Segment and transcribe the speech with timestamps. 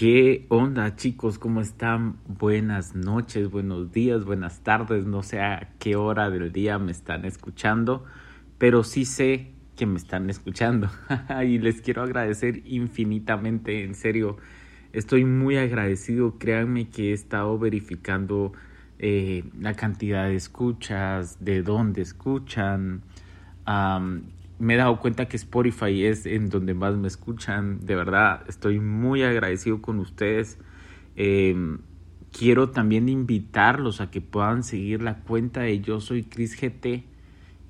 [0.00, 1.38] ¿Qué onda chicos?
[1.38, 2.16] ¿Cómo están?
[2.26, 5.04] Buenas noches, buenos días, buenas tardes.
[5.04, 8.06] No sé a qué hora del día me están escuchando,
[8.56, 10.88] pero sí sé que me están escuchando.
[11.46, 14.38] y les quiero agradecer infinitamente, en serio.
[14.94, 16.38] Estoy muy agradecido.
[16.38, 18.54] Créanme que he estado verificando
[18.98, 23.02] eh, la cantidad de escuchas, de dónde escuchan
[24.60, 27.80] me he dado cuenta que Spotify es en donde más me escuchan.
[27.80, 30.58] De verdad, estoy muy agradecido con ustedes.
[31.16, 31.78] Em,
[32.30, 37.04] quiero también invitarlos a que puedan seguir la cuenta de Yo Soy Chris GT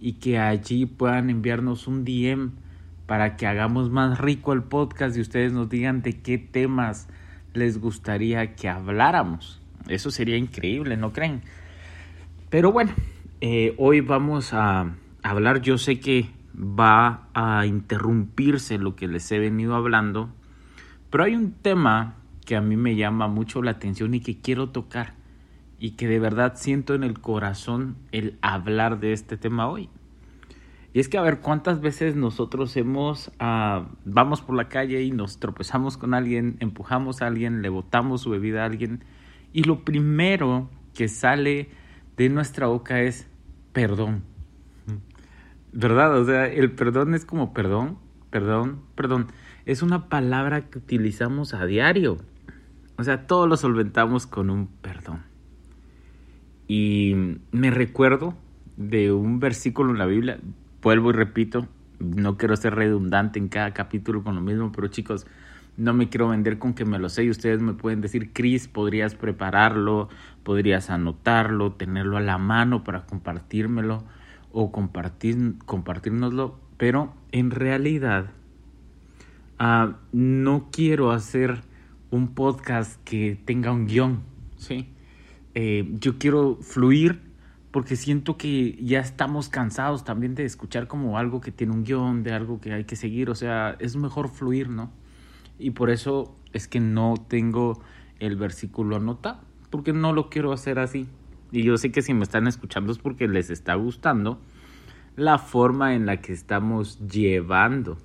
[0.01, 2.51] y que allí puedan enviarnos un DM
[3.07, 7.09] para que hagamos más rico el podcast y ustedes nos digan de qué temas
[7.55, 9.61] les gustaría que habláramos.
[9.89, 11.43] Eso sería increíble, ¿no creen?
[12.51, 12.91] Pero bueno,
[13.41, 19.39] eh, hoy vamos a hablar, yo sé que va a interrumpirse lo que les he
[19.39, 20.31] venido hablando,
[21.11, 24.71] pero hay un tema que a mí me llama mucho la atención y que quiero
[24.71, 25.15] tocar
[25.79, 29.89] y que de verdad siento en el corazón el hablar de este tema hoy.
[30.93, 35.13] Y es que a ver cuántas veces nosotros hemos, ah, vamos por la calle y
[35.13, 39.05] nos tropezamos con alguien, empujamos a alguien, le botamos su bebida a alguien
[39.53, 41.71] y lo primero que sale
[42.17, 43.29] de nuestra boca es
[43.73, 44.30] perdón.
[45.73, 46.19] ¿Verdad?
[46.19, 47.99] O sea, el perdón es como perdón,
[48.31, 49.29] perdón, perdón.
[49.67, 52.19] Es una palabra que utilizamos a diario.
[52.97, 55.23] O sea, todo lo solventamos con un perdón.
[56.67, 57.15] Y
[57.53, 58.35] me recuerdo
[58.77, 60.39] de un versículo en la Biblia,
[60.83, 61.67] vuelvo y repito,
[61.99, 65.27] no quiero ser redundante en cada capítulo con lo mismo, pero chicos,
[65.77, 68.69] no me quiero vender con que me lo sé y ustedes me pueden decir, Cris,
[68.69, 70.09] podrías prepararlo,
[70.43, 74.05] podrías anotarlo, tenerlo a la mano para compartírmelo
[74.53, 78.31] o compartir, compartirnoslo, pero en realidad
[79.59, 81.63] ah, no quiero hacer
[82.11, 84.23] un podcast que tenga un guion,
[84.57, 84.89] ¿sí?
[85.55, 87.21] Eh, yo quiero fluir
[87.71, 92.23] porque siento que ya estamos cansados también de escuchar como algo que tiene un guion,
[92.23, 94.91] de algo que hay que seguir, o sea, es mejor fluir, ¿no?
[95.59, 97.81] Y por eso es que no tengo
[98.19, 101.07] el versículo anotado, porque no lo quiero hacer así.
[101.53, 104.41] Y yo sé que si me están escuchando es porque les está gustando
[105.17, 107.99] la forma en la que estamos llevando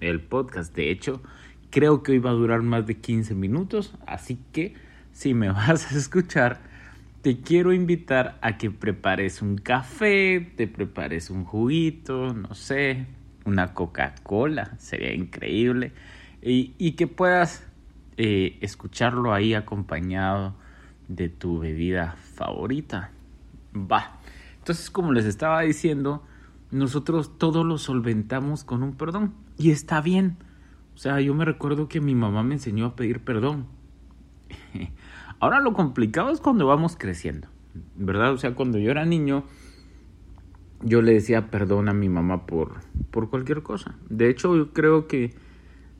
[0.00, 0.74] el podcast.
[0.74, 1.20] De hecho,
[1.70, 4.74] creo que hoy va a durar más de 15 minutos, así que
[5.12, 6.60] si me vas a escuchar,
[7.22, 13.06] te quiero invitar a que prepares un café, te prepares un juguito, no sé,
[13.44, 15.92] una Coca-Cola, sería increíble,
[16.40, 17.64] y, que puedas
[18.16, 20.56] eh, escucharlo ahí acompañado
[21.16, 23.10] de tu bebida favorita.
[23.74, 24.20] Va.
[24.58, 26.22] Entonces, como les estaba diciendo,
[26.70, 29.34] nosotros todo lo solventamos con un perdón.
[29.58, 30.36] Y está bien.
[30.94, 33.66] O sea, yo me recuerdo que mi mamá me enseñó a pedir perdón.
[35.40, 37.48] Ahora lo complicado es cuando vamos creciendo,
[37.96, 38.32] ¿verdad?
[38.32, 39.44] O sea, cuando yo era niño,
[40.82, 42.74] yo le decía perdón a mi mamá por,
[43.10, 43.96] por cualquier cosa.
[44.08, 45.34] De hecho, yo creo que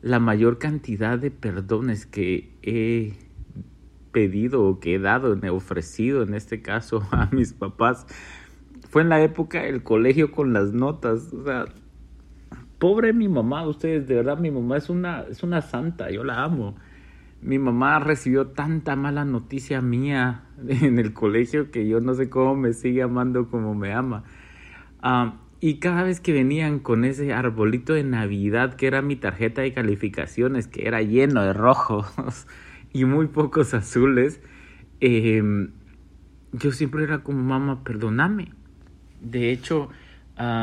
[0.01, 3.17] la mayor cantidad de perdones que he
[4.13, 8.07] pedido o que he dado, ofrecido en este caso a mis papás,
[8.89, 11.33] fue en la época del colegio con las notas.
[11.33, 11.65] O sea,
[12.79, 16.43] pobre mi mamá, ustedes, de verdad, mi mamá es una, es una santa, yo la
[16.43, 16.77] amo.
[17.41, 22.55] Mi mamá recibió tanta mala noticia mía en el colegio que yo no sé cómo
[22.55, 24.25] me sigue amando como me ama.
[25.01, 29.63] Ah, y cada vez que venían con ese arbolito de Navidad, que era mi tarjeta
[29.63, 32.07] de calificaciones, que era lleno de rojos
[32.93, 34.41] y muy pocos azules,
[35.01, 35.71] em,
[36.53, 38.53] yo siempre era como, mamá, perdóname.
[39.21, 39.89] De hecho,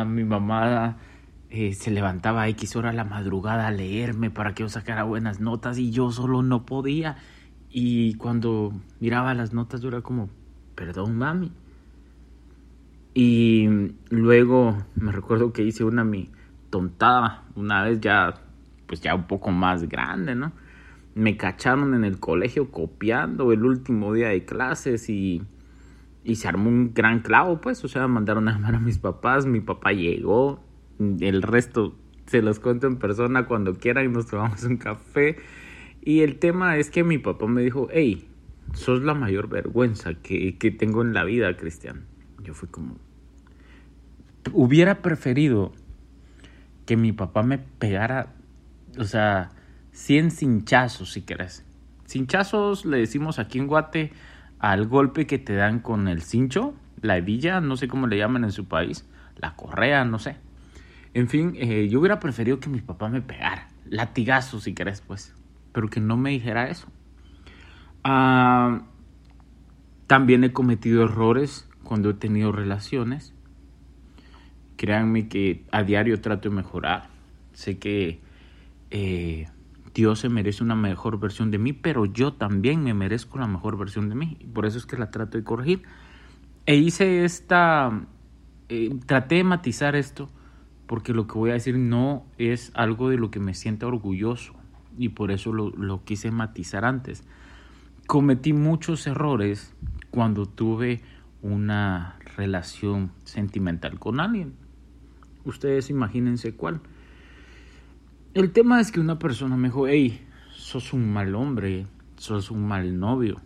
[0.06, 0.98] mi mamá
[1.50, 5.40] eh, se levantaba a X hora la madrugada a leerme para que yo sacara buenas
[5.40, 7.18] notas y yo solo no podía.
[7.70, 10.30] Y cuando miraba las notas yo era como,
[10.76, 11.52] perdón mami.
[13.14, 13.68] Y
[14.10, 16.30] luego me recuerdo que hice una mi
[16.70, 18.36] tontada, una vez ya,
[18.88, 20.52] pues ya un poco más grande, ¿no?
[21.16, 25.42] Me cacharon en el colegio copiando el último día de clases y
[26.24, 29.46] y se armó un gran clavo, pues, o sea, mandaron a llamar a mis papás,
[29.46, 30.62] mi papá llegó,
[31.00, 31.96] el resto
[32.26, 35.38] se los cuento en persona cuando quieran, nos tomamos un café.
[36.02, 38.28] Y el tema es que mi papá me dijo, hey,
[38.74, 42.06] sos la mayor vergüenza que, que tengo en la vida, Cristian.
[42.44, 42.98] Yo fui como,
[44.54, 45.74] hubiera preferido
[46.86, 48.36] que mi papá me pegara,
[48.98, 49.52] o sea,
[49.92, 51.66] 100 cinchazos, si querés.
[52.06, 54.12] Cinchazos le decimos aquí en Guate
[54.60, 58.44] al golpe que te dan con el cincho, la hebilla, no sé cómo le llaman
[58.44, 59.06] en su país,
[59.38, 60.38] la correa, no sé.
[61.14, 65.34] En fin, eh, yo hubiera preferido que mi papá me pegara, latigazo si querés, pues,
[65.72, 66.88] pero que no me dijera eso.
[68.04, 68.84] Ah,
[70.08, 73.34] también he cometido errores cuando he tenido relaciones.
[74.78, 77.10] Créanme que a diario trato de mejorar.
[77.54, 78.20] Sé que
[78.92, 79.48] eh,
[80.00, 83.78] Dios se merece una mejor versión de mí, pero yo también me merezco la mejor
[83.78, 84.38] versión de mí.
[84.54, 85.84] Por eso es que la trato de corregir.
[86.66, 88.06] E hice esta,
[88.70, 90.30] eh, traté de matizar esto,
[90.88, 94.54] porque lo que voy a decir no es algo de lo que me sienta orgulloso.
[94.98, 97.26] Y por eso lo, lo quise matizar antes.
[98.08, 99.76] Cometí muchos errores
[100.12, 101.02] cuando tuve
[101.42, 104.54] una relación sentimental con alguien.
[105.44, 106.80] Ustedes imagínense cuál.
[108.36, 110.24] El tema es que una persona me dijo, hey,
[110.54, 111.88] sos un mal hombre,
[112.18, 113.42] sos un mal novio.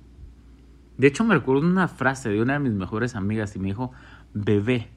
[0.97, 3.93] De hecho, me recuerdo una frase de una de mis mejores amigas y me dijo,
[4.33, 4.89] bebé,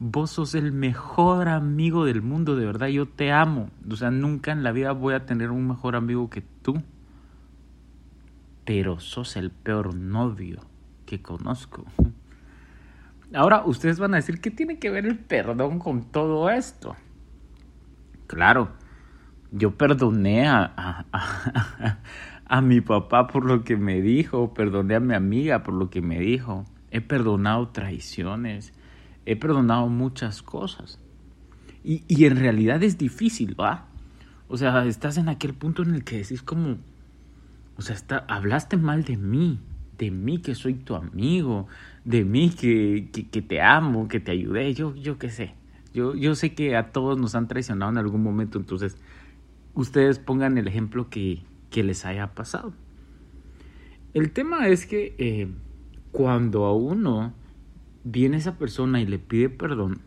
[0.00, 3.70] vos sos el mejor amigo del mundo, de verdad, yo te amo.
[3.88, 6.82] O sea, nunca en la vida voy a tener un mejor amigo que tú.
[8.64, 10.60] Pero sos el peor novio
[11.06, 11.84] que conozco.
[13.32, 16.96] Ahora, ustedes van a decir, ¿qué tiene que ver el perdón con todo esto?
[18.26, 18.72] Claro,
[19.52, 21.06] yo perdoné a,
[22.46, 26.00] a, mi papá por lo que me dijo, perdoné a mi amiga por lo que
[26.00, 28.72] me dijo, he perdonado traiciones,
[29.26, 30.98] he perdonado muchas cosas.
[31.84, 33.86] Y, y en realidad es difícil, ¿va?
[34.48, 36.78] O sea, estás en aquel punto en el que decís como,
[37.76, 39.60] o sea, está, hablaste mal de mí,
[39.98, 41.66] de mí que soy tu amigo,
[42.04, 45.54] de mí que, que, que te amo, que te ayudé, yo, yo qué sé.
[45.94, 48.96] Yo, yo sé que a todos nos han traicionado en algún momento, entonces
[49.74, 51.42] ustedes pongan el ejemplo que,
[51.74, 52.74] les haya pasado.
[54.12, 55.48] El tema es que eh,
[56.10, 57.32] cuando a uno
[58.04, 60.02] viene esa persona y le pide perdón,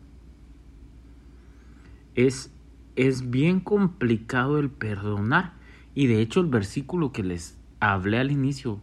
[2.14, 2.52] es,
[2.94, 5.54] es bien complicado el perdonar.
[5.94, 8.80] Y de hecho el versículo que les hablé al inicio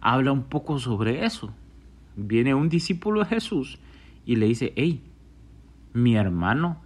[0.00, 1.52] habla un poco sobre eso.
[2.16, 3.78] Viene un discípulo de Jesús
[4.26, 5.02] y le dice, hey,
[5.92, 6.80] mi hermano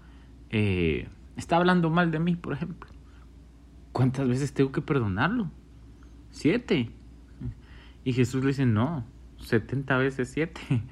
[0.51, 2.91] eh, está hablando mal de mí, por ejemplo.
[3.93, 5.51] ¿Cuántas veces tengo que perdonarlo?
[6.31, 6.91] Siete.
[8.05, 9.05] Y Jesús le dice, no,
[9.39, 10.61] 70 veces siete.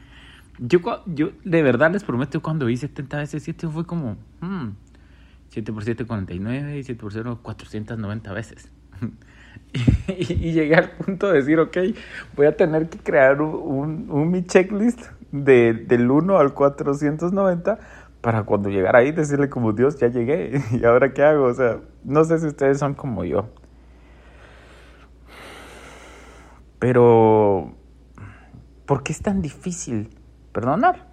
[0.58, 4.18] Yo, yo de verdad les prometo, cuando vi 70 veces siete fue como,
[5.48, 8.70] 7 hmm, por 7, 49 y 7 por 0, 490 veces.
[10.08, 11.76] y, llegué al punto de decir, ok,
[12.36, 15.00] voy a tener que crear un, un, mi checklist
[15.32, 17.78] de, del 1 al 490
[18.22, 21.44] para cuando llegara ahí decirle como Dios, ya llegué, ¿y ahora qué hago?
[21.44, 23.48] O sea, no sé si ustedes son como yo.
[26.78, 27.74] Pero,
[28.86, 30.08] ¿por qué es tan difícil
[30.52, 31.06] perdonar?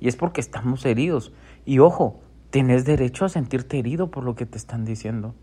[0.00, 1.32] Y es porque estamos heridos.
[1.64, 2.20] Y ojo,
[2.50, 5.34] tenés derecho a sentirte herido por lo que te están diciendo.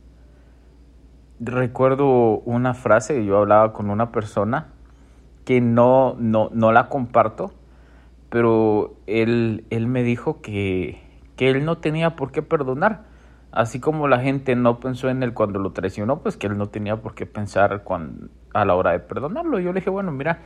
[1.40, 4.70] Recuerdo una frase, yo hablaba con una persona
[5.46, 7.54] que no, no, no la comparto,
[8.34, 11.00] pero él, él me dijo que,
[11.36, 13.04] que él no tenía por qué perdonar.
[13.52, 16.66] Así como la gente no pensó en él cuando lo traicionó, pues que él no
[16.70, 19.60] tenía por qué pensar cuando, a la hora de perdonarlo.
[19.60, 20.40] Yo le dije, bueno, mira,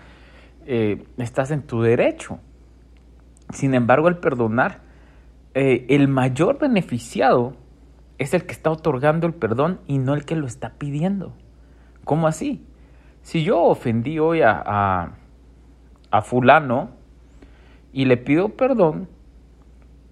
[0.66, 2.40] eh, estás en tu derecho.
[3.52, 4.82] Sin embargo, el perdonar,
[5.54, 7.56] eh, el mayor beneficiado
[8.18, 11.38] es el que está otorgando el perdón y no el que lo está pidiendo.
[12.04, 12.68] ¿Cómo así?
[13.22, 15.12] Si yo ofendí hoy a, a,
[16.12, 16.97] a fulano,
[17.94, 19.08] y le pido perdón,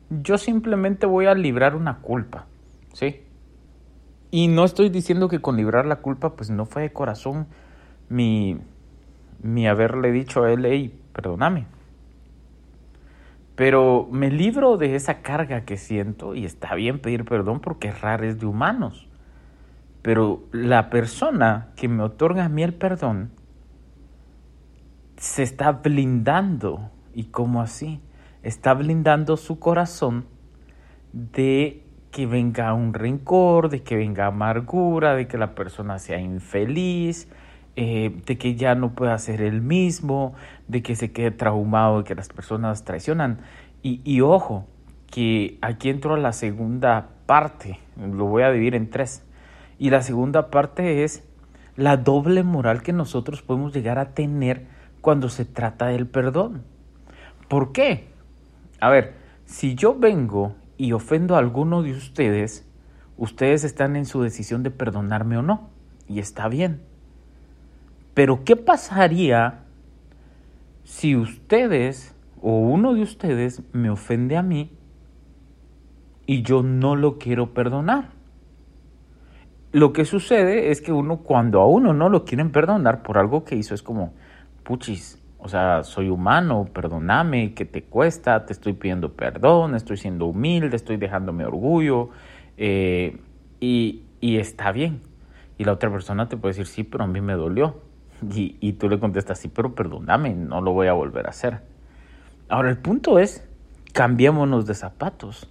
[0.09, 2.45] yo simplemente voy a librar una culpa,
[2.93, 3.21] ¿sí?
[4.31, 7.47] Y no estoy diciendo que con librar la culpa, pues no fue de corazón
[8.09, 8.59] mi,
[9.41, 11.67] mi haberle dicho a él, hey, perdóname.
[13.55, 18.23] Pero me libro de esa carga que siento y está bien pedir perdón porque errar
[18.23, 19.07] es de humanos.
[20.01, 23.31] Pero la persona que me otorga a mí el perdón
[25.17, 28.01] se está blindando ¿Y cómo así?
[28.43, 30.25] Está blindando su corazón
[31.13, 31.81] de
[32.11, 37.29] que venga un rencor, de que venga amargura, de que la persona sea infeliz,
[37.77, 40.33] eh, de que ya no pueda ser el mismo,
[40.67, 43.39] de que se quede traumado, de que las personas traicionan.
[43.81, 44.67] Y, y ojo,
[45.09, 49.23] que aquí entro a la segunda parte, lo voy a dividir en tres.
[49.79, 51.23] Y la segunda parte es
[51.77, 54.67] la doble moral que nosotros podemos llegar a tener
[54.99, 56.74] cuando se trata del perdón.
[57.47, 58.07] ¿Por qué?
[58.79, 62.67] A ver, si yo vengo y ofendo a alguno de ustedes,
[63.17, 65.69] ustedes están en su decisión de perdonarme o no,
[66.07, 66.81] y está bien.
[68.13, 69.63] Pero ¿qué pasaría
[70.83, 74.71] si ustedes o uno de ustedes me ofende a mí
[76.25, 78.15] y yo no lo quiero perdonar?
[79.75, 83.43] lo que sucede es que uno cuando a uno no lo quieren perdonar por algo
[83.43, 84.13] que hizo es como,
[84.63, 88.47] puchis, o sea, soy humano, perdóname, ¿qué te cuesta?
[88.47, 92.09] Te estoy pidiendo perdón, estoy siendo humilde, estoy dejándome orgullo
[92.57, 93.19] eh,
[93.59, 95.01] y, y, está bien.
[95.59, 97.79] Y la otra persona te puede decir, sí, pero a mí me dolió.
[98.33, 101.61] Y, y tú le contestas, sí, pero perdóname, no lo voy a volver a hacer.
[102.49, 103.47] Ahora, el punto es,
[103.93, 105.47] cambiémonos de zapatos.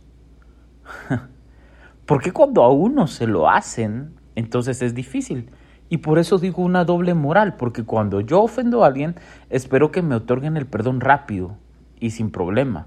[2.05, 5.51] Porque cuando a uno se lo hacen, entonces es difícil.
[5.88, 9.14] Y por eso digo una doble moral, porque cuando yo ofendo a alguien,
[9.50, 11.57] espero que me otorguen el perdón rápido
[12.00, 12.87] y sin problema.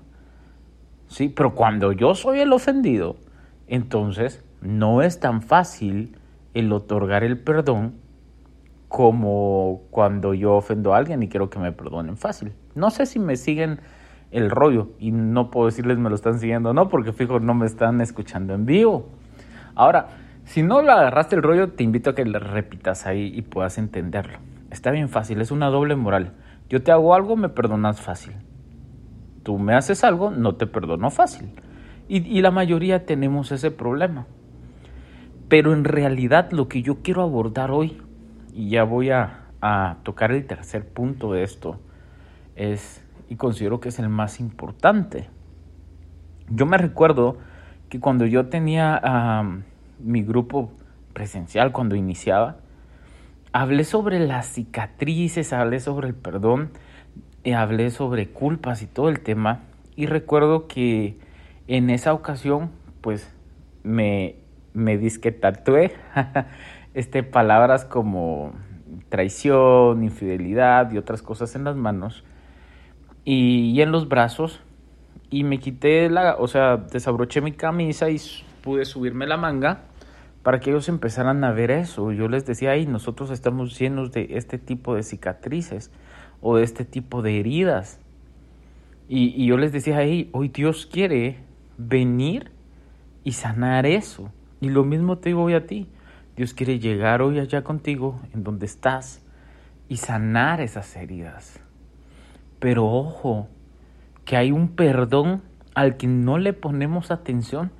[1.07, 3.17] Sí, pero cuando yo soy el ofendido,
[3.67, 6.17] entonces no es tan fácil
[6.53, 7.93] el otorgar el perdón
[8.87, 12.53] como cuando yo ofendo a alguien y quiero que me perdonen fácil.
[12.75, 13.79] No sé si me siguen
[14.31, 17.65] el rollo y no puedo decirles me lo están siguiendo no, porque fijo no me
[17.65, 19.07] están escuchando en vivo.
[19.75, 20.07] Ahora,
[20.47, 23.77] si no lo agarraste el rollo, te invito a que lo repitas ahí y puedas
[23.77, 24.39] entenderlo.
[24.71, 26.35] Está bien fácil, es una doble moral.
[26.69, 28.33] Yo te hago algo, me perdonas fácil.
[29.43, 31.51] Tú me haces algo, no te perdono fácil.
[32.07, 34.25] Y, la mayoría tenemos ese problema.
[35.49, 38.01] Pero en realidad lo que yo quiero abordar hoy,
[38.53, 41.81] y ya voy a tocar el tercer punto de esto,
[42.55, 45.27] es, y considero que es el más importante.
[46.49, 47.37] Yo me recuerdo
[47.89, 49.01] que cuando yo tenía
[49.99, 50.71] mi grupo
[51.13, 52.57] presencial cuando iniciaba,
[53.51, 56.71] hablé sobre las cicatrices, hablé sobre el perdón,
[57.43, 59.61] y hablé sobre culpas y todo el tema.
[59.95, 61.17] Y recuerdo que
[61.67, 63.33] en esa ocasión, pues
[63.83, 64.35] me,
[64.73, 65.93] me disque tatué
[66.93, 68.51] este, palabras como
[69.07, 72.25] traición, infidelidad y otras cosas en las manos
[73.23, 74.61] y, y en los brazos.
[75.29, 78.19] Y me quité la, o sea, desabroché mi camisa y
[78.67, 79.85] pude subirme la manga
[80.43, 82.11] para que ellos empezaran a ver eso.
[82.11, 85.89] Yo les decía, ay, nosotros estamos llenos de este tipo de cicatrices
[86.41, 88.01] o de este tipo de heridas.
[89.07, 91.37] Y, yo les decía, ay, hoy Dios quiere
[91.77, 92.51] venir
[93.23, 94.33] y sanar eso.
[94.59, 95.87] Y lo mismo te digo hoy a ti.
[96.35, 99.23] Dios quiere llegar hoy allá contigo, en donde estás,
[99.87, 101.61] y sanar esas heridas.
[102.59, 103.47] Pero ojo,
[104.25, 105.41] que hay un perdón
[105.73, 107.71] al que no le ponemos atención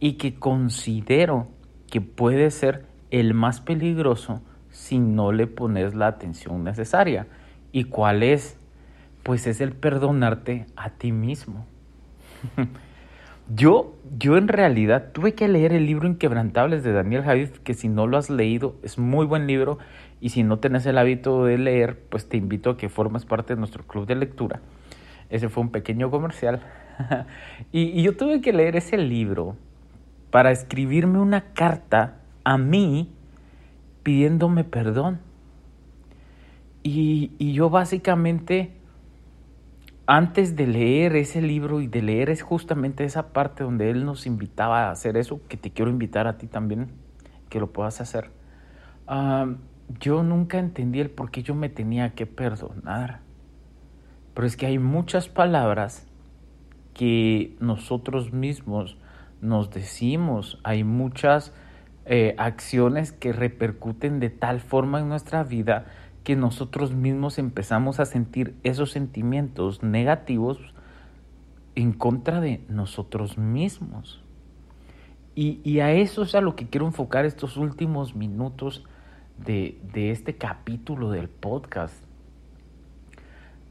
[0.00, 1.48] y que considero
[1.90, 7.26] que puede ser el más peligroso si no le pones la atención necesaria.
[7.72, 8.56] ¿Y cuál es?
[9.22, 11.66] Pues es el perdonarte a ti mismo.
[13.54, 17.88] yo, yo en realidad tuve que leer el libro Inquebrantables de Daniel Javif, que si
[17.88, 19.78] no lo has leído es muy buen libro
[20.20, 23.54] y si no tenés el hábito de leer, pues te invito a que formes parte
[23.54, 24.60] de nuestro club de lectura.
[25.30, 26.60] Ese fue un pequeño comercial.
[27.72, 29.56] y, yo tuve que leer ese libro
[30.30, 33.12] para escribirme una carta a mí
[34.02, 35.20] pidiéndome perdón.
[36.82, 38.72] Y, y, yo básicamente,
[40.06, 44.26] antes de leer ese libro y de leer es justamente esa parte donde él nos
[44.26, 46.88] invitaba a hacer eso, que te quiero invitar a ti también,
[47.50, 48.30] que lo puedas hacer,
[49.06, 49.48] ah,
[50.00, 53.20] yo nunca entendí el por qué yo me tenía que perdonar.
[54.34, 56.06] Pero es que hay muchas palabras
[56.94, 58.96] que nosotros mismos
[59.40, 61.52] nos decimos, hay muchas
[62.06, 65.86] eh, acciones que repercuten de tal forma en nuestra vida
[66.24, 70.58] que nosotros mismos empezamos a sentir esos sentimientos negativos
[71.74, 74.22] en contra de nosotros mismos.
[75.34, 78.84] Y, y, a eso es a lo que quiero enfocar estos últimos minutos
[79.36, 81.94] de, de este capítulo del podcast.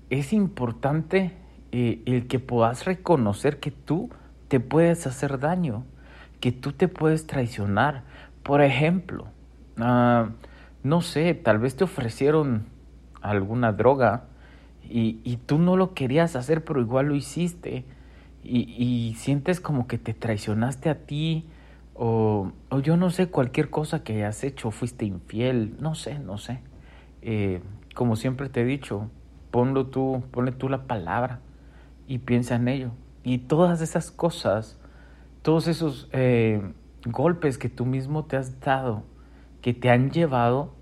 [0.10, 1.34] Es importante
[1.74, 4.10] eh, el que puedas reconocer que tú
[4.48, 5.84] te puedes hacer daño,
[6.40, 8.04] que tú te puedes traicionar.
[8.44, 9.28] Por ejemplo,
[9.78, 10.30] ah,
[10.84, 12.66] no sé, tal vez te ofrecieron
[13.22, 14.26] alguna droga
[14.84, 17.84] y, y, tú no lo querías hacer, pero igual lo hiciste
[18.44, 21.46] y, y sientes como que te traicionaste a ti
[21.94, 26.38] o, o, yo no sé, cualquier cosa que hayas hecho, fuiste infiel, no sé, no
[26.38, 26.60] sé.
[27.22, 27.62] Eh,
[27.96, 29.10] como siempre te he dicho,
[29.52, 31.40] ponlo tú, ponle tú la palabra
[32.08, 32.92] y piensa en ello.
[33.28, 34.80] Y todas esas cosas,
[35.42, 36.62] todos esos eh,
[37.04, 39.04] golpes que tú mismo te has dado,
[39.62, 40.74] que te han llevado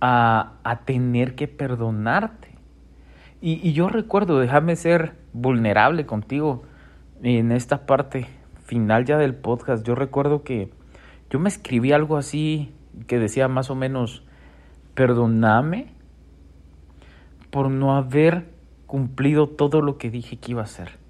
[0.00, 2.54] a, a tener que perdonarte.
[3.40, 6.62] Y, y yo recuerdo, déjame ser vulnerable contigo
[7.24, 8.28] en esta parte
[8.64, 10.70] final ya del podcast, yo recuerdo que
[11.28, 12.72] yo me escribí algo así
[13.08, 14.22] que decía más o menos,
[14.94, 15.88] perdóname
[17.50, 18.48] por no haber
[18.86, 21.01] cumplido todo lo que dije que iba a hacer.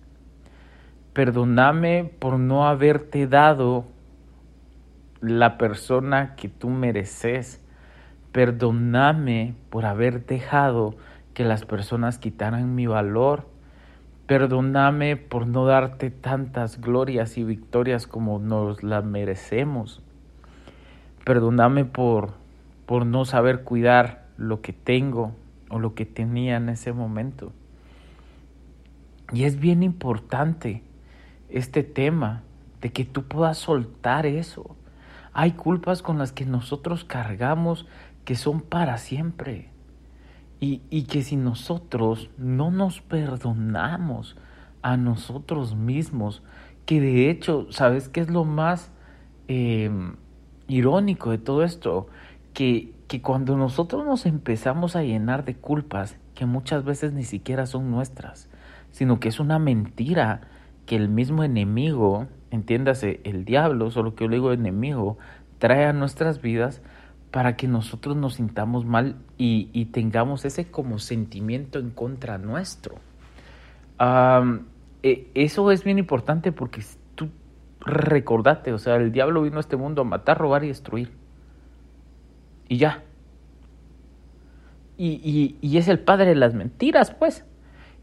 [1.12, 3.85] Perdóname por no haberte dado
[5.21, 7.62] la persona que tú mereces.
[8.33, 10.95] Perdóname por haber dejado
[11.35, 13.47] que las personas quitaran mi valor.
[14.26, 20.00] Perdóname por no darte tantas glorias y victorias como nos las merecemos.
[21.26, 22.33] Perdóname por,
[22.87, 25.33] por no saber cuidar lo que tengo
[25.69, 27.52] o lo que tenía en ese momento.
[29.31, 30.83] Y es bien importante
[31.52, 32.42] este tema
[32.80, 34.76] de que tú puedas soltar eso.
[35.32, 37.87] Hay culpas con las que nosotros cargamos
[38.25, 39.71] que son para siempre.
[40.61, 44.37] Y, y, que si nosotros no nos perdonamos
[44.82, 46.42] a nosotros mismos,
[46.87, 48.92] que de hecho, ¿sabes qué es lo más
[49.49, 50.14] em,
[50.68, 52.06] irónico de todo esto?
[52.54, 57.66] Que, que cuando nosotros nos empezamos a llenar de culpas, que muchas veces ni siquiera
[57.66, 58.49] son nuestras,
[58.92, 60.42] sino que es una mentira
[60.86, 65.18] que el mismo enemigo, entiéndase, el diablo, solo que yo le digo enemigo,
[65.58, 66.82] trae a nuestras vidas
[67.30, 72.96] para que nosotros nos sintamos mal y, tengamos ese como sentimiento en contra nuestro.
[75.02, 76.82] E, eso es bien importante porque
[77.14, 77.30] tú
[77.80, 81.10] recordate, o sea, el diablo vino a este mundo a matar, robar y destruir.
[82.68, 83.02] Y ya.
[84.98, 87.44] Y, y es el padre de las mentiras, pues.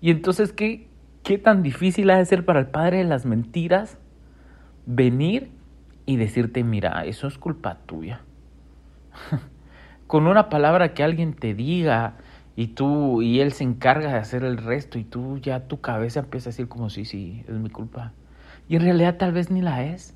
[0.01, 0.88] Y entonces, ¿qué,
[1.23, 3.97] ¿Qué tan difícil ha de ser para el padre de las mentiras
[4.85, 5.51] venir
[6.05, 8.21] y decirte, mira, eso es culpa tuya?
[10.07, 12.15] Con una palabra que alguien te diga
[12.55, 16.21] y tú y él se encarga de hacer el resto y tú ya tu cabeza
[16.21, 18.13] empieza a decir como sí, sí, es mi culpa.
[18.67, 20.15] Y en realidad tal vez ni la es.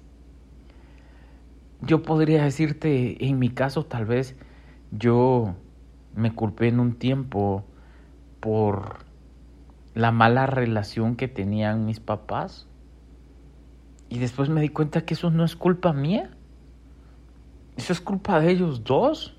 [1.82, 4.36] Yo podría decirte, en mi caso tal vez
[4.92, 5.56] yo
[6.16, 7.66] me culpé en un tiempo
[8.40, 9.03] por
[9.94, 12.68] la mala relación que tenían mis papás.
[14.10, 16.32] Y después me di cuenta que eso no es culpa mía.
[17.78, 19.36] Eso es culpa de ellos dos.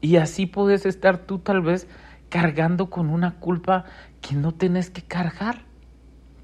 [0.00, 1.88] Y así puedes estar tú tal vez
[2.28, 3.84] cargando con una culpa
[4.20, 5.64] que no tienes que cargar.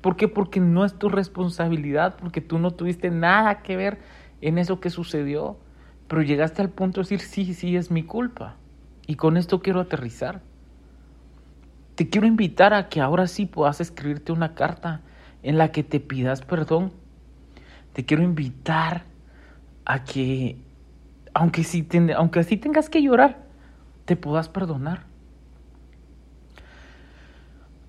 [0.01, 0.29] ¿Por qué?
[0.29, 3.99] Porque no es tu responsabilidad, porque tú no tuviste nada que ver
[4.41, 5.59] en eso que sucedió.
[6.09, 8.57] Pero llegaste al punto de decir, sí, sí, es mi culpa.
[9.07, 10.43] Y con esto quiero aterrizar.
[11.97, 15.01] Te quiero invitar a que ahora sí puedas escribirte una carta
[15.43, 16.93] en la que te pidas perdón.
[17.95, 19.05] Te quiero invitar
[19.87, 20.59] a que,
[21.33, 23.47] aunque sí, aunque sí tengas que llorar,
[24.05, 25.05] te puedas perdonar.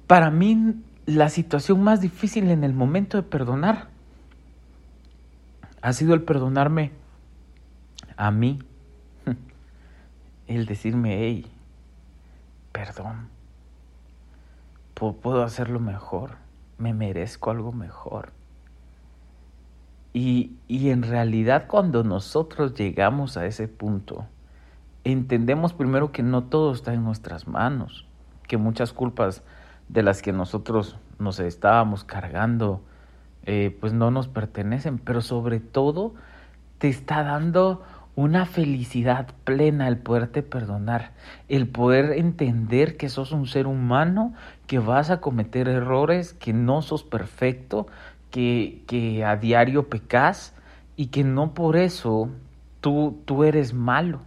[0.08, 3.90] Para mí, la situación más difícil en el momento de perdonar
[5.82, 6.94] ha sido el perdonarme
[8.16, 8.60] a mí.
[10.48, 11.46] El decirme, hey,
[12.72, 13.37] perdón
[14.98, 16.38] puedo hacerlo mejor,
[16.78, 18.32] me merezco algo mejor.
[20.14, 24.26] Y, y en realidad cuando nosotros llegamos a ese punto,
[25.04, 28.08] entendemos primero que no todo está en nuestras manos,
[28.48, 29.44] que muchas culpas
[29.88, 32.82] de las que nosotros nos estábamos cargando,
[33.46, 36.16] eh, pues no nos pertenecen, pero sobre todo
[36.80, 37.84] te está dando
[38.18, 41.12] una felicidad plena el poderte perdonar,
[41.50, 44.34] el poder entender que sos un ser humano,
[44.66, 47.86] que vas a cometer errores, que no sos perfecto,
[48.32, 50.56] que, que a diario pecas
[50.96, 52.30] y que no por eso
[52.82, 54.22] tú, tú eres malo.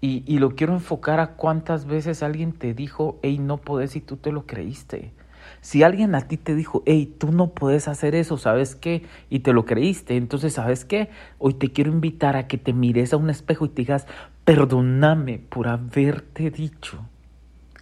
[0.00, 4.00] Y, y lo quiero enfocar a cuántas veces alguien te dijo, hey, no podés y
[4.00, 5.12] tú te lo creíste.
[5.60, 9.04] Si alguien a ti te dijo, hey, tú no puedes hacer eso, ¿sabes qué?
[9.28, 11.10] Y te lo creíste, entonces, ¿sabes qué?
[11.38, 14.06] Hoy te quiero invitar a que te mires a un espejo y te digas,
[14.44, 17.06] perdóname por haberte dicho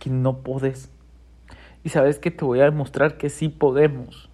[0.00, 0.90] que no puedes.
[1.84, 4.27] Y sabes que te voy a demostrar que sí podemos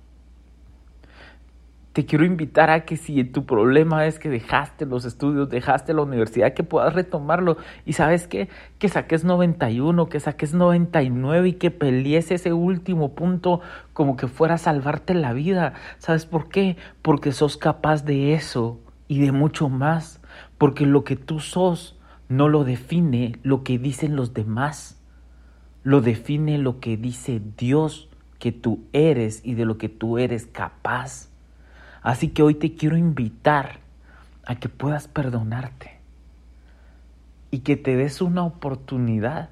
[1.94, 6.02] te quiero invitar a que si tu problema es que dejaste los estudios, dejaste la
[6.02, 7.56] universidad, que puedas retomarlo.
[7.86, 8.48] Y sabes qué?
[8.80, 13.60] Que saques 91, que saques 99 y que pelees ese último punto
[13.92, 15.74] como que fuera a salvarte la vida.
[15.98, 16.76] ¿Sabes por qué?
[17.00, 20.20] Porque sos capaz de eso y de mucho más.
[20.58, 21.96] Porque lo que tú sos
[22.28, 25.00] no lo define lo que dicen los demás.
[25.84, 28.08] Lo define lo que dice Dios
[28.40, 31.32] que tú eres y de lo que tú eres capaz.
[32.04, 33.80] Así que hoy te quiero invitar
[34.46, 35.98] a que puedas perdonarte
[37.50, 39.48] y que te des una oportunidad.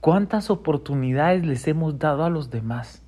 [0.00, 3.02] ¿Cuántas oportunidades les hemos dado a los demás?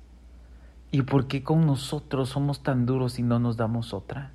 [0.91, 4.31] ¿Y por qué con nosotros somos tan duros y no nos damos otra?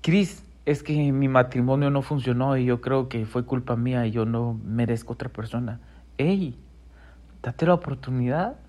[0.00, 4.12] Cris, es que mi matrimonio no funcionó y yo creo que fue culpa mía y
[4.12, 5.80] yo no merezco otra persona.
[6.18, 6.56] ¡Ey!
[7.42, 8.61] Date la oportunidad.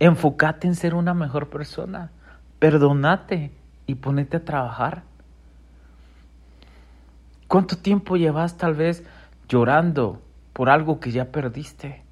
[0.00, 2.10] Enfócate en ser una mejor persona.
[2.58, 3.52] Perdónate
[3.86, 5.02] y ponete a trabajar.
[7.46, 9.04] ¿Cuánto tiempo llevas tal vez
[9.46, 10.22] llorando
[10.54, 12.02] por algo que ya perdiste?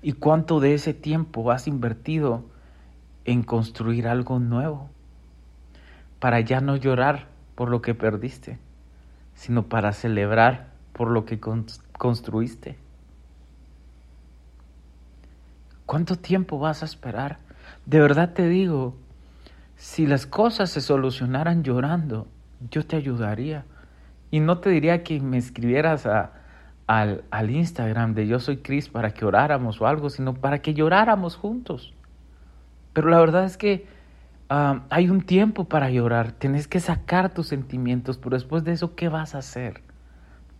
[0.00, 2.46] ¿Y cuánto de ese tiempo has invertido
[3.26, 4.88] en construir algo nuevo?
[6.18, 8.58] Para ya no llorar por lo que perdiste,
[9.34, 11.40] sino para celebrar por lo que
[11.98, 12.78] construiste.
[15.88, 17.38] ¿Cuánto tiempo vas a esperar?
[17.86, 18.94] De verdad te digo,
[19.74, 22.26] si las cosas se solucionaran llorando,
[22.70, 23.64] yo te ayudaría.
[24.30, 26.32] Y no te diría que me escribieras a,
[26.86, 30.74] al, al, Instagram de Yo Soy Cris para que oráramos o algo, sino para que
[30.74, 31.94] lloráramos juntos.
[32.92, 33.86] Pero la verdad es que
[34.50, 38.94] ah, hay un tiempo para llorar, tienes que sacar tus sentimientos, pero después de eso,
[38.94, 39.80] ¿qué vas a hacer?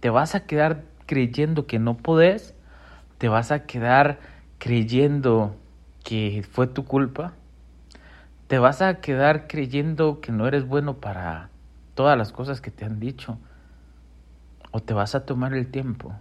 [0.01, 2.55] ¿Te vas a quedar creyendo que no podés?
[3.19, 5.55] ¿Te vas a quedar creyendo
[6.05, 7.33] que fue tu culpa?
[8.49, 11.51] ¿Te vas a quedar creyendo que no eres bueno para
[11.95, 13.39] todas las cosas que te han dicho?
[14.71, 16.15] ¿O te vas a tomar el tiempo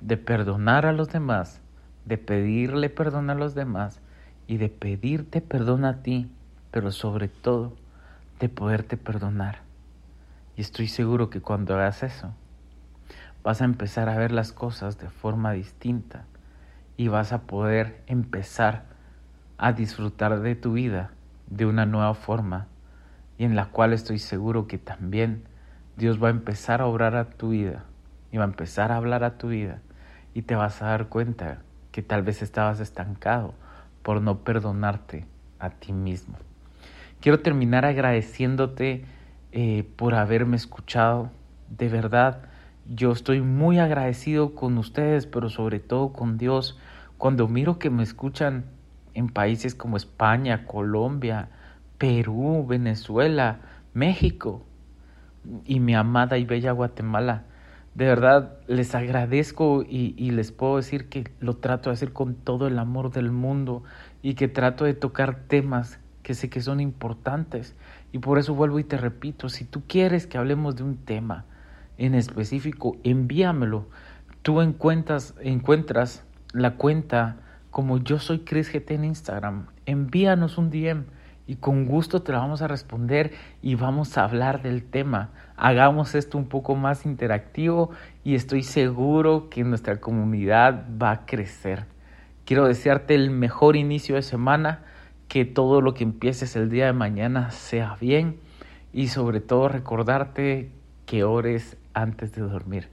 [0.00, 1.60] de perdonar a los demás,
[2.04, 4.00] de pedirle perdón a los demás
[4.46, 6.30] y de pedirte perdón a ti,
[6.70, 7.72] pero sobre todo
[8.40, 9.60] de poderte perdonar?
[10.56, 12.32] Y estoy seguro que cuando hagas eso,
[13.44, 16.24] vas a empezar a ver las cosas de forma distinta
[16.98, 18.82] y vas a poder empezar
[19.56, 21.12] a disfrutar de tu vida
[21.46, 22.66] de una nueva forma
[23.38, 25.44] y en la cual estoy seguro que también
[25.96, 27.84] Dios va a empezar a obrar a tu vida
[28.32, 29.80] y va a empezar a hablar a tu vida
[30.34, 33.54] y te vas a dar cuenta que tal vez estabas estancado
[34.02, 35.24] por no perdonarte
[35.60, 36.36] a ti mismo.
[37.20, 39.04] Quiero terminar agradeciéndote
[39.52, 41.30] eh, por haberme escuchado.
[41.68, 42.42] De verdad,
[42.86, 46.78] yo estoy muy agradecido con ustedes, pero sobre todo con Dios.
[47.18, 48.64] Cuando miro que me escuchan
[49.14, 51.50] en países como España, Colombia,
[51.98, 53.60] Perú, Venezuela,
[53.92, 54.64] México,
[55.64, 57.44] y mi amada y bella Guatemala.
[57.94, 62.66] De verdad les agradezco y, les puedo decir que lo trato de hacer con todo
[62.66, 63.82] el amor del mundo
[64.22, 67.74] y que trato de tocar temas que sé que son importantes.
[68.12, 71.44] Y por eso vuelvo y te repito, si tú quieres que hablemos de un tema
[71.96, 73.88] en específico, envíamelo.
[74.42, 77.36] Tú encuentras, encuentras la cuenta
[77.70, 79.66] como yo soy Chris GT en Instagram.
[79.86, 81.04] Envíanos un DM
[81.46, 83.32] y con gusto te lo vamos a responder
[83.62, 85.30] y vamos a hablar del tema.
[85.56, 87.90] Hagamos esto un poco más interactivo
[88.24, 91.86] y estoy seguro que nuestra comunidad va a crecer.
[92.44, 94.84] Quiero desearte el mejor inicio de semana,
[95.28, 98.40] que todo lo que empieces el día de mañana sea bien
[98.92, 100.70] y sobre todo recordarte
[101.04, 102.88] que ores antes de dormir.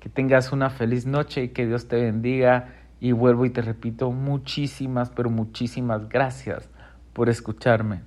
[0.00, 2.68] Que tengas una feliz noche y que Dios te bendiga
[3.00, 6.68] y vuelvo y te repito muchísimas, pero muchísimas gracias
[7.12, 8.02] por escucharme.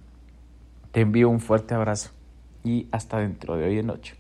[0.92, 2.12] Te envío un fuerte abrazo
[2.64, 4.19] y hasta dentro de hoy en noche.